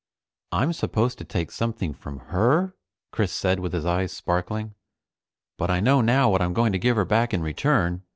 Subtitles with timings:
[0.51, 2.73] "I'm supposed to take something from her,"
[3.11, 4.73] Chris said with his eyes sparkling,
[5.59, 8.01] "but I know now what I'm going to give her back in return.